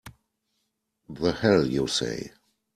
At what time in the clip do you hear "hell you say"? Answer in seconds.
1.31-2.31